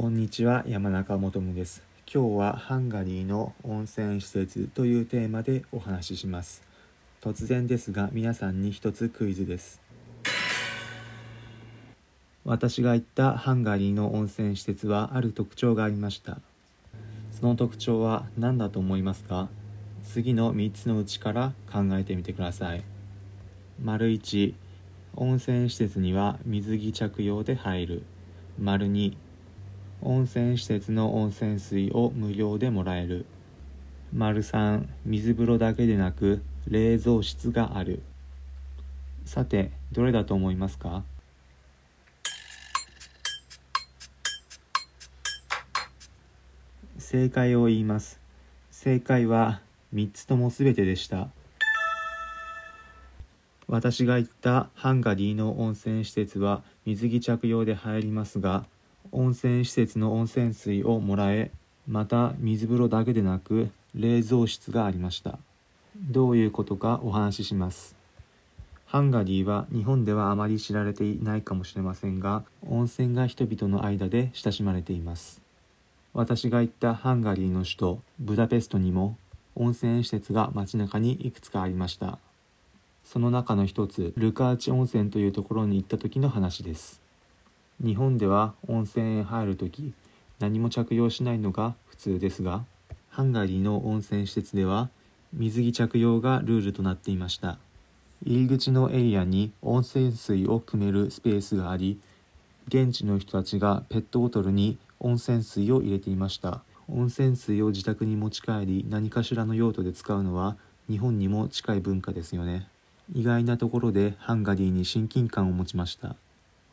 [0.00, 1.82] こんにちは山中もです。
[2.06, 6.62] 今日はハンガリーの温泉施設というテーマでお話しします。
[7.20, 9.80] 突然ですが皆さんに一つクイズです。
[12.44, 16.38] 私が行ったハンガリーの温泉施設はある特徴がありました。
[17.32, 19.48] その特徴は何だと思いますか？
[20.04, 22.84] 次の3つのうちから考えてみてください。
[23.82, 24.54] 丸1
[25.16, 28.02] 温泉施設には水着着用で入る。
[28.60, 29.16] 丸2
[30.00, 33.26] 温泉施設の温泉水を無料でもらえる。
[34.14, 38.02] 丸3水風呂だけでなく冷蔵室がある。
[39.24, 41.02] さてどれだと思いますか？
[46.98, 48.20] 正解を言います。
[48.70, 49.60] 正解は
[49.94, 51.28] 3つとも全てでした。
[53.66, 58.64] 私が行ったハンガリーの温泉施設は水着着用で入りますが
[59.12, 61.50] 温泉施設の温泉水をもらえ
[61.86, 65.38] また水風呂だけでなく冷蔵室がありました。
[65.96, 67.96] どういうことかお話しします。
[68.86, 75.42] ハンガリーは日本ではあまり知られていないかもしれませんが温泉が人々の間で親しまれています。
[76.14, 79.16] 私が行ったハンガリーの首都ブダペストにも
[79.54, 82.18] 温泉施設が街中にいくつかありました。
[83.04, 87.00] その中の一つルカーチ温泉というところに行った時の話です。
[87.84, 89.92] 日本では温泉へ入るとき
[90.40, 92.64] 何も着用しないのが普通ですが
[93.08, 94.90] ハンガリーの温泉施設では
[95.32, 97.58] 水着着用がルールとなっていました。
[98.24, 102.00] 入り口のエリアに温泉水を汲めるスペースがあり
[102.66, 106.62] 現地の人たちがペットボトルに温泉水を入れていました。
[106.88, 110.56] 温泉水を自宅に持ち帰り何かしらの用途で使うのは
[110.88, 112.66] 日本にも近い文化ですよね。
[113.14, 116.16] 意外なところでハンガリーに親近感を持ちました。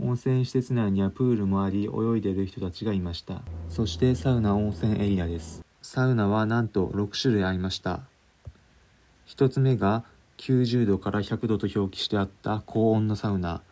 [0.00, 3.42] 温泉施設内にはプールもあり泳いでいる人たちがいました。
[3.68, 5.64] そしてサウナ温泉エリアです。
[5.82, 8.02] サウナはなんと6種類ありました。
[9.26, 10.04] 1つ目が
[10.38, 13.62] 90度から100度と表記してあった高温のサウナ。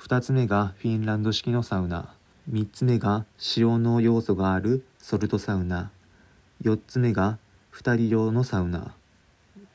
[0.00, 2.14] 2つ目がフィンランド式のサウナ。
[2.50, 3.26] 3つ目が
[3.56, 5.90] 塩の要素があるソルトサウナ。
[6.62, 7.38] 4つ目が
[7.74, 8.94] 2人用のサウナ。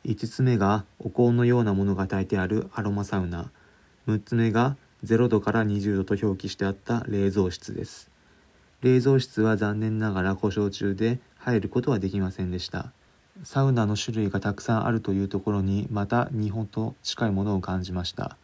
[0.05, 3.51] 5つ目がお香のようなものが炊いてあるアロマサウナ。
[4.07, 8.09] 6つ目が0度から20度と表記してあった冷蔵室です。
[8.81, 12.91] 冷蔵室は残念ながら故障中で入ることはできませんでした。
[13.43, 18.37] サウナの種類がたくさんあるというところにまた日本と近いものを感じました。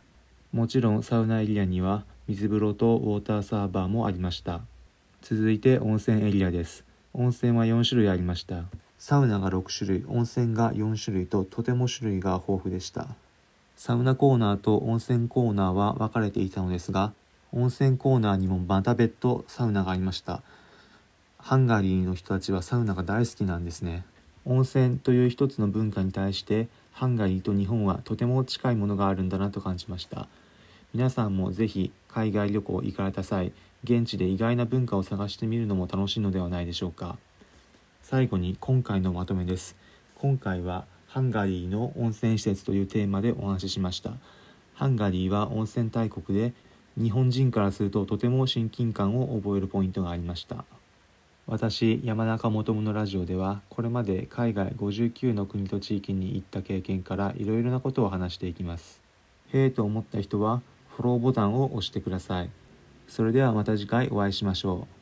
[0.52, 4.62] もちろんサウナエリアには水風呂とウォーターサーバーもありました。
[5.22, 6.84] 続いて温泉エリアです。
[7.14, 8.64] 温泉は4種類ありました。
[8.98, 13.08] サウナが6種類、温泉が4種類ととても種類が豊富でした。
[13.80, 17.14] サウナコーナーと温泉コーナーは分かれていたのですが、
[17.54, 20.44] 温泉コーナーにもまた別途サウナがありました。
[21.38, 24.04] ハンガリーの人たちはサウナが大好きなんですね。
[24.44, 30.28] 温泉という一つの文化に対してハンガリーと日本はとても近いものがあるんだなと感じました
[30.94, 33.54] 皆さんもぜひ海外旅行行かれた際
[33.84, 37.18] 現地で意外な文化を探してみるのも楽しいのではないでしょうか
[38.02, 39.76] 最後に今回のまとめです
[40.16, 44.14] 今回はハンガリーの温泉施設というテーマでお話ししました。
[44.76, 46.54] ハンガリーは温泉大国で
[47.02, 50.66] 日本人からするととても親近感を覚えるポイントがありました。
[51.48, 59.02] 私山中もとのラジオではこれまで海外59の国と地域に行った経験からいろいろなことを話していきます。
[59.52, 60.62] へえと思った人は
[60.96, 62.52] フォローボタンを押してください。
[63.08, 64.99] それではまた次回お会いしましょう。